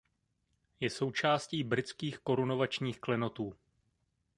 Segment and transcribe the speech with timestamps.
[0.81, 3.53] Je součástí Britských korunovačních klenotů.